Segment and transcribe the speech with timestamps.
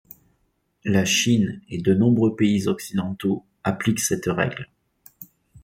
[0.83, 4.67] La Chine et de nombreux pays occidentaux appliquent cette règle.